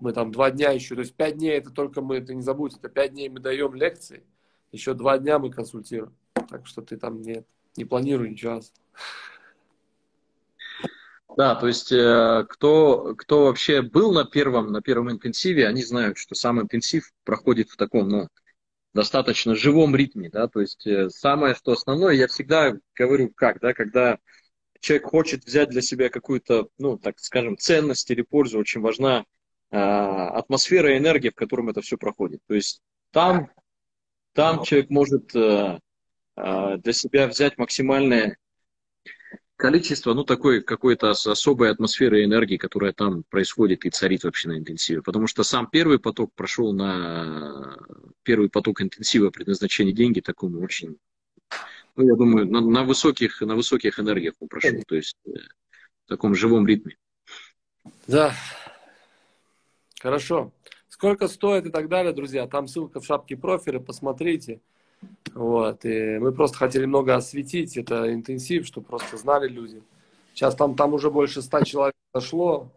[0.00, 2.76] мы там два дня еще, то есть пять дней это только мы, ты не забудь,
[2.76, 4.24] это пять дней мы даем лекции,
[4.72, 6.14] еще два дня мы консультируем.
[6.48, 7.46] Так что ты там нет.
[7.76, 8.60] Не планирую ничего.
[11.36, 16.16] Да, то есть э, кто, кто вообще был на первом, на первом интенсиве, они знают,
[16.16, 18.28] что сам интенсив проходит в таком, ну,
[18.92, 23.74] достаточно живом ритме, да, то есть э, самое, что основное, я всегда говорю как, да,
[23.74, 24.18] когда
[24.78, 29.24] человек хочет взять для себя какую-то, ну, так скажем, ценность или пользу, очень важна
[29.74, 32.40] атмосфера и энергия, в котором это все проходит.
[32.46, 33.50] То есть там,
[34.32, 35.78] там человек может э,
[36.36, 38.36] э, для себя взять максимальное
[39.56, 44.58] количество, ну, такой какой-то особой атмосферы и энергии, которая там происходит и царит вообще на
[44.58, 45.02] интенсиве.
[45.02, 47.76] Потому что сам первый поток прошел на
[48.22, 50.98] первый поток интенсива предназначения деньги такому очень,
[51.96, 55.30] ну, я думаю, на, на, высоких, на высоких энергиях он прошел, то есть э,
[56.04, 56.96] в таком живом ритме.
[58.06, 58.34] Да,
[60.04, 60.52] хорошо.
[60.88, 64.60] Сколько стоит и так далее, друзья, там ссылка в шапке профиля, посмотрите.
[65.34, 65.84] Вот.
[65.86, 69.82] И мы просто хотели много осветить это интенсив, чтобы просто знали люди.
[70.34, 72.68] Сейчас там, там уже больше ста человек зашло.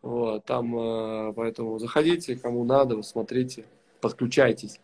[0.00, 3.66] Вот, там, э, поэтому заходите, кому надо, смотрите,
[4.00, 4.80] подключайтесь.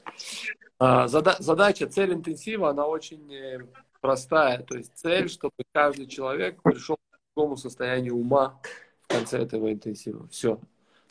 [0.79, 3.61] А, зада задача, цель интенсива, она очень э,
[4.01, 4.59] простая.
[4.62, 8.61] То есть цель, чтобы каждый человек пришел к другому состоянию ума
[9.03, 10.29] в конце этого интенсива.
[10.29, 10.61] Все.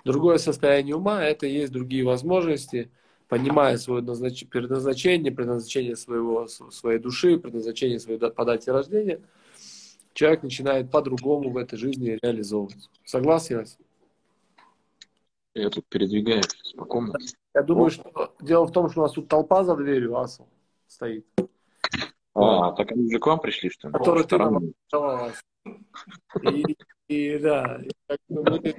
[0.05, 2.89] Другое состояние ума– это есть другие возможности–
[3.27, 9.21] понимая свое предназначение, предназначение своего, своей души, предназначение своей по дате рождения,
[10.13, 12.89] человек начинает по-другому в этой жизни реализовываться.
[13.03, 13.65] Согласен,
[15.53, 17.35] Я тут передвигаюсь по комнате.
[17.53, 20.43] Я думаю, что дело в том, что у нас тут толпа за дверью, Асл,
[20.87, 21.25] стоит.
[22.33, 23.93] А, так они уже к вам пришли, что ли?
[23.93, 24.73] Который ты нам
[26.41, 27.89] и, и да, и,
[28.29, 28.43] мы,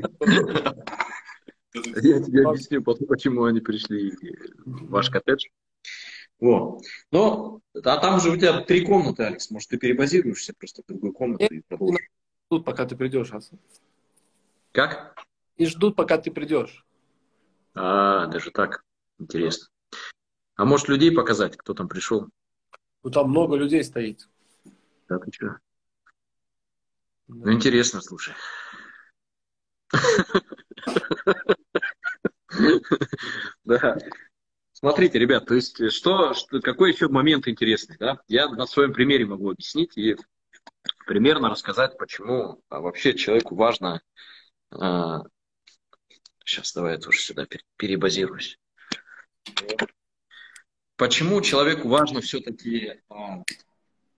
[1.75, 4.12] я тебе объясню потом, почему они пришли
[4.65, 5.47] в ваш коттедж.
[6.39, 6.83] Вот.
[7.11, 9.51] Но, а там же у тебя три комнаты, Алекс.
[9.51, 12.09] Может, ты перебазируешься просто в другую комнату и продолжишь?
[12.47, 13.59] Ждут, пока ты придешь, Асан.
[14.73, 15.17] Как?
[15.57, 16.85] И ждут, пока ты придешь.
[17.75, 18.85] А, даже так.
[19.19, 19.69] Интересно.
[20.57, 22.29] А может, людей показать, кто там пришел?
[23.03, 24.29] Ну, там много людей стоит.
[25.09, 25.59] Да, ты что?
[27.29, 28.35] Ну, интересно, слушай.
[33.65, 33.99] Да.
[34.73, 38.21] Смотрите, ребят, то есть что, что, какой еще момент интересный, да?
[38.29, 40.17] Я на своем примере могу объяснить и
[41.07, 44.03] примерно рассказать, почему а, вообще человеку важно...
[44.71, 45.23] А,
[46.45, 48.59] сейчас давай я тоже сюда перебазируюсь.
[50.97, 53.01] Почему человеку важно все-таки...
[53.09, 53.43] А,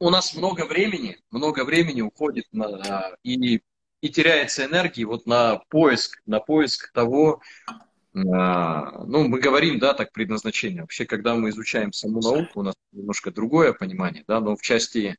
[0.00, 3.62] у нас много времени, много времени уходит на, а, и,
[4.00, 7.40] и теряется энергии вот на поиск, на поиск того,
[8.14, 10.82] а, ну, мы говорим, да, так, предназначение.
[10.82, 15.16] Вообще, когда мы изучаем саму науку, у нас немножко другое понимание, да, но в части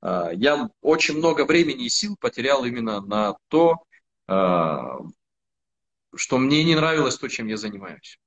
[0.00, 3.82] а, я очень много времени и сил потерял именно на то,
[6.16, 8.18] что мне не нравилось то, чем я занимаюсь.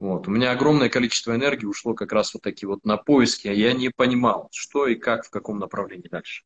[0.00, 0.26] Вот.
[0.26, 3.74] У меня огромное количество энергии ушло как раз вот такие вот на поиски, а я
[3.74, 6.42] не понимал, что и как, в каком направлении дальше.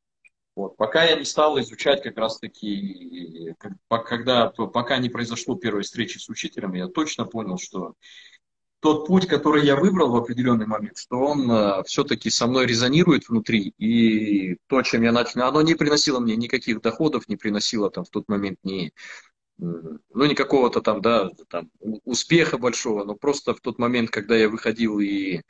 [0.56, 0.76] Вот.
[0.76, 3.54] Пока я не стал изучать как раз-таки,
[3.88, 7.94] когда, пока не произошло первой встречи с учителем, я точно понял, что
[8.80, 13.28] тот путь, который я выбрал в определенный момент, что он э, все-таки со мной резонирует
[13.28, 18.04] внутри, и то, чем я начал, оно не приносило мне никаких доходов, не приносило там
[18.04, 18.92] в тот момент ни,
[19.58, 21.70] ну, никакого-то там, да, там,
[22.04, 25.42] успеха большого, но просто в тот момент, когда я выходил и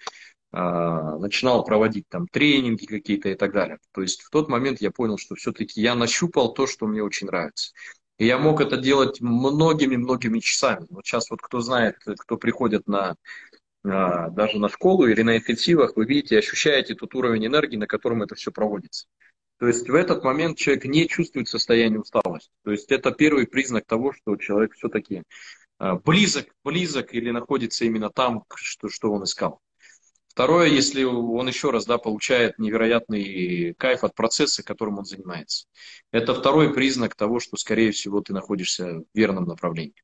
[0.52, 3.78] а, начинал проводить там тренинги какие-то и так далее.
[3.92, 7.26] То есть в тот момент я понял, что все-таки я нащупал то, что мне очень
[7.26, 7.72] нравится.
[8.18, 10.86] И я мог это делать многими-многими часами.
[10.90, 13.16] Вот сейчас вот кто знает, кто приходит на
[13.84, 18.22] а, даже на школу или на интенсивах, вы видите, ощущаете тот уровень энергии, на котором
[18.22, 19.06] это все проводится.
[19.58, 22.50] То есть в этот момент человек не чувствует состояние усталости.
[22.64, 25.22] То есть это первый признак того, что человек все-таки
[25.78, 29.60] а, близок, близок или находится именно там, что, что он искал.
[30.28, 35.66] Второе, если он еще раз да, получает невероятный кайф от процесса, которым он занимается.
[36.10, 40.02] Это второй признак того, что, скорее всего, ты находишься в верном направлении.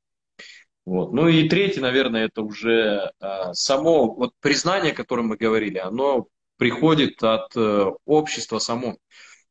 [0.87, 1.13] Вот.
[1.13, 6.29] Ну и третий, наверное, это уже а, само вот признание, о котором мы говорили, оно
[6.57, 8.99] приходит от а, общества само.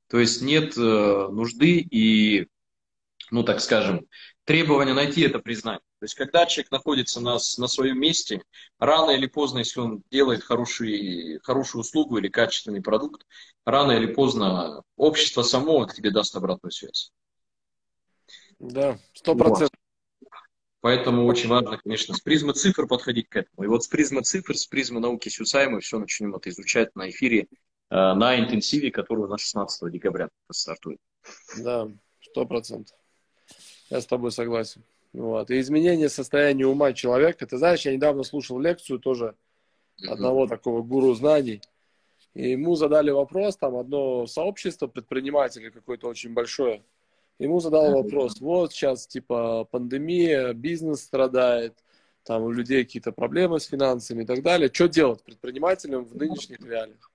[0.10, 2.48] То есть нет а, нужды и,
[3.32, 4.08] ну так скажем,
[4.44, 5.82] требования найти это признание.
[6.00, 8.42] То есть, когда человек находится на, на своем месте,
[8.80, 13.28] рано или поздно, если он делает хороший, хорошую услугу или качественный продукт,
[13.66, 17.12] рано или поздно общество само тебе даст обратную связь.
[18.60, 19.78] Да, сто процентов.
[20.82, 23.66] Поэтому очень важно, конечно, с призмы цифр подходить к этому.
[23.66, 27.10] И вот с призмы цифр, с призмы науки Сюсай мы все начнем это изучать на
[27.10, 27.48] эфире
[27.90, 31.00] на интенсиве, который у нас 16 декабря стартует.
[31.58, 31.90] Да,
[32.22, 32.96] сто процентов.
[33.90, 34.84] Я с тобой согласен.
[35.14, 35.50] Вот.
[35.50, 37.48] И изменение состояния ума человека.
[37.48, 39.36] Ты знаешь, я недавно слушал лекцию тоже
[40.08, 41.62] одного такого гуру знаний.
[42.36, 46.84] И ему задали вопрос, там одно сообщество предпринимателей какое-то очень большое.
[47.40, 51.74] Ему задал вопрос, вот сейчас типа пандемия, бизнес страдает,
[52.24, 54.70] там у людей какие-то проблемы с финансами и так далее.
[54.72, 57.09] Что делать предпринимателям в нынешних реалиях?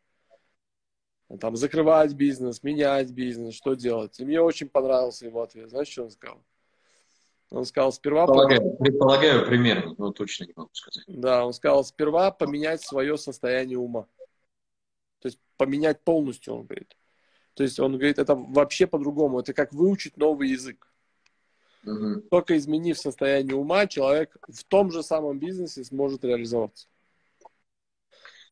[1.38, 4.18] Там закрывать бизнес, менять бизнес, что делать?
[4.20, 5.70] И мне очень понравился его ответ.
[5.70, 6.44] Знаешь, что он сказал?
[7.50, 8.26] Он сказал сперва...
[8.26, 11.04] Предполагаю, предполагаю примерно, но точно не могу сказать.
[11.06, 14.06] Да, он сказал сперва поменять свое состояние ума.
[15.20, 16.96] То есть поменять полностью, он говорит.
[17.54, 19.40] То есть он говорит, это вообще по-другому.
[19.40, 20.92] Это как выучить новый язык.
[21.84, 22.22] Угу.
[22.30, 26.88] Только изменив состояние ума, человек в том же самом бизнесе сможет реализоваться.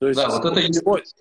[0.02, 0.60] То есть да, вот это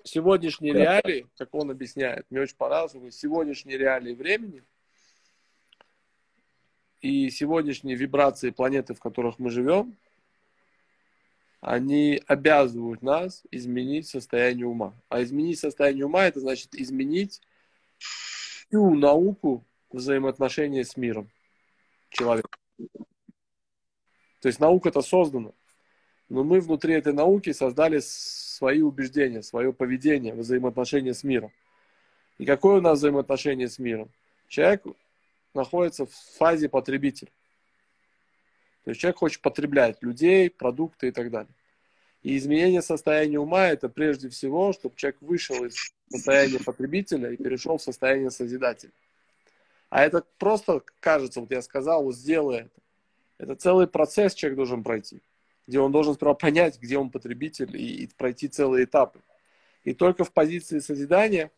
[0.02, 0.80] сегодняшние да.
[0.80, 4.64] реалии, как он объясняет, мне очень понравилось, сегодняшние реалии времени
[7.00, 9.96] и сегодняшние вибрации планеты, в которых мы живем,
[11.60, 14.94] они обязывают нас изменить состояние ума.
[15.08, 17.40] А изменить состояние ума, это значит изменить
[17.98, 21.30] всю науку взаимоотношения с миром
[22.10, 22.58] человека.
[24.40, 25.52] То есть наука-то создана,
[26.28, 28.00] но мы внутри этой науки создали
[28.62, 31.50] свои убеждения, свое поведение, взаимоотношения с миром.
[32.38, 34.08] И какое у нас взаимоотношение с миром?
[34.46, 34.84] Человек
[35.52, 37.32] находится в фазе потребителя.
[38.84, 41.52] То есть человек хочет потреблять людей, продукты и так далее.
[42.22, 47.78] И изменение состояния ума– это прежде всего, чтобы человек вышел из состояния потребителя и перешел
[47.78, 48.92] в состояние созидателя.
[49.90, 52.80] А это просто кажется, вот я сказал, вот сделай это.
[53.38, 55.20] Это целый процесс человек должен пройти,
[55.66, 59.20] где он должен сперва понять, где он потребитель, и, и пройти целые этапы.
[59.84, 61.50] И только в позиции созидания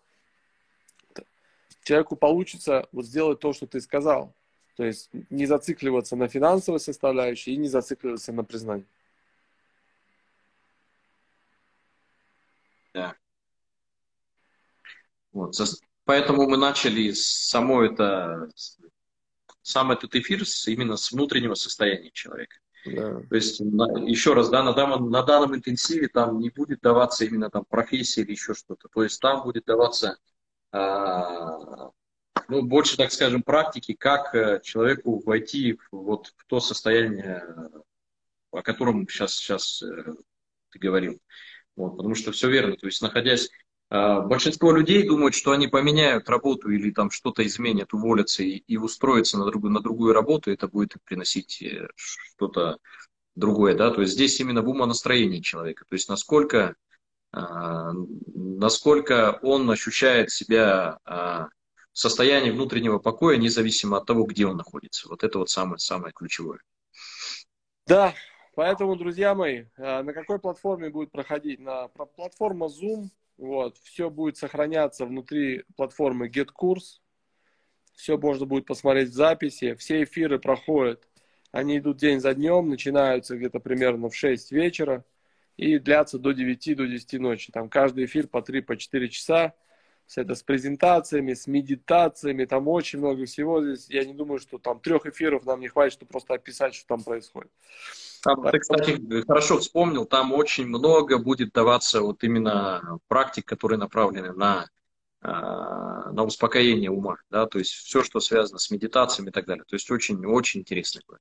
[1.82, 4.34] человеку получится вот сделать то, что ты сказал.
[4.76, 8.86] То есть не зацикливаться на финансовой составляющей и не зацикливаться на признании.
[12.92, 13.16] Да.
[15.32, 15.54] Вот.
[16.04, 18.48] Поэтому мы начали само это,
[19.62, 22.56] сам этот эфир именно с внутреннего состояния человека.
[22.84, 23.20] Да.
[23.28, 27.24] То есть, на, еще раз, да, на, данном, на данном интенсиве там не будет даваться
[27.24, 28.88] именно там профессия или еще что-то.
[28.88, 30.18] То есть там будет даваться
[30.70, 31.90] а,
[32.48, 37.42] ну, больше, так скажем, практики, как э, человеку войти в, вот, в то состояние,
[38.50, 40.14] о котором сейчас, сейчас э,
[40.70, 41.20] ты говорил.
[41.76, 42.76] Вот, потому что все верно.
[42.76, 43.50] То есть, находясь
[43.94, 49.38] Большинство людей думают, что они поменяют работу или там что-то изменят, уволятся и, и устроятся
[49.38, 52.78] на другую, на другую работу, это будет приносить э, что-то
[53.36, 56.74] другое, да, то есть здесь именно в умонастроении человека, то есть насколько,
[57.30, 57.92] а,
[58.34, 61.46] насколько он ощущает себя а,
[61.92, 65.08] в состоянии внутреннего покоя, независимо от того, где он находится.
[65.08, 66.58] Вот это вот самое, самое ключевое.
[67.86, 68.12] Да,
[68.56, 71.60] поэтому, друзья мои, на какой платформе будет проходить?
[71.60, 77.00] На платформа Zoom, вот, все будет сохраняться внутри платформы GetCourse.
[77.94, 79.74] Все можно будет посмотреть в записи.
[79.74, 81.06] Все эфиры проходят.
[81.52, 85.04] Они идут день за днем, начинаются где-то примерно в 6 вечера
[85.56, 87.52] и длятся до 9, до 10 ночи.
[87.52, 89.54] Там каждый эфир по 3, по 4 часа.
[90.06, 93.62] Все это с презентациями, с медитациями, там очень много всего.
[93.62, 96.86] Здесь я не думаю, что там трех эфиров нам не хватит, чтобы просто описать, что
[96.88, 97.50] там происходит.
[98.24, 104.32] Там, ты, кстати, хорошо вспомнил, там очень много будет даваться вот именно практик, которые направлены
[104.32, 104.68] на,
[105.20, 109.64] а, на успокоение ума, да, то есть все, что связано с медитациями и так далее.
[109.64, 111.20] То есть очень-очень интересно будет.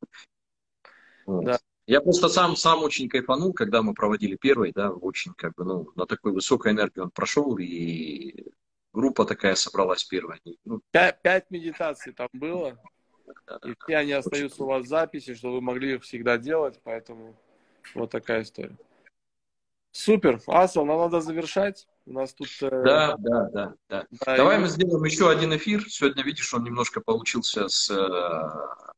[1.25, 1.45] Вот.
[1.45, 1.59] Да.
[1.85, 5.91] Я просто сам, сам очень кайфанул, когда мы проводили первый, да, очень как бы, ну,
[5.95, 8.45] на такой высокой энергии он прошел, и
[8.93, 10.39] группа такая собралась первая.
[10.63, 12.79] Ну, пять, пять медитаций там было.
[13.65, 17.35] И все они остаются у вас в записи, что вы могли их всегда делать, поэтому
[17.95, 18.75] вот такая история.
[19.91, 20.41] Супер.
[20.47, 21.87] Асл, нам надо завершать.
[22.05, 22.49] У нас тут...
[22.61, 24.07] Э, да, да, да, да.
[24.25, 24.61] да Давай и...
[24.61, 25.87] мы сделаем еще один эфир.
[25.87, 27.89] Сегодня, видишь, он немножко получился с...
[27.91, 28.93] Э,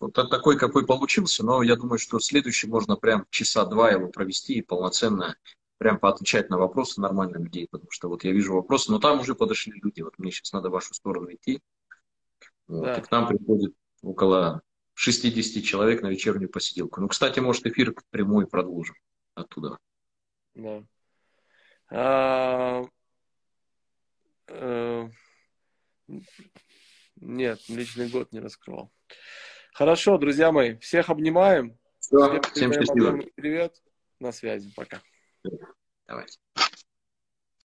[0.00, 4.54] вот такой, какой получился, но я думаю, что следующий можно прям часа два его провести
[4.54, 5.34] и полноценно
[5.78, 9.34] прям поотвечать на вопросы нормально людей, потому что вот я вижу вопросы, но там уже
[9.34, 11.62] подошли люди, вот мне сейчас надо в вашу сторону идти.
[12.68, 13.00] Да.
[13.00, 14.62] К нам приходит около
[14.94, 17.00] 60 человек на вечернюю посиделку.
[17.00, 18.96] Ну, кстати, может, эфир прямой продолжим
[19.34, 19.78] оттуда.
[20.54, 20.82] Да.
[21.90, 22.82] А,
[24.48, 25.08] э,
[27.16, 28.90] нет, личный год не раскрывал.
[29.72, 31.76] Хорошо, друзья мои, всех обнимаем.
[31.98, 33.20] Все, всем, всем счастливо.
[33.34, 33.82] Привет,
[34.20, 35.00] на связи, пока.
[36.06, 36.38] Давайте.